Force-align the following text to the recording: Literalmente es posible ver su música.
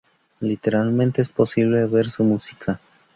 Literalmente 0.39 1.21
es 1.21 1.29
posible 1.29 1.85
ver 1.85 2.09
su 2.09 2.23
música. 2.23 2.81